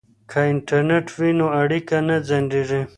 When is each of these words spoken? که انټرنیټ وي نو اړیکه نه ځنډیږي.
که 0.29 0.39
انټرنیټ 0.51 1.07
وي 1.17 1.31
نو 1.39 1.45
اړیکه 1.61 1.97
نه 2.07 2.17
ځنډیږي. 2.27 2.81